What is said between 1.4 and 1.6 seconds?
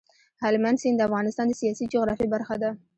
د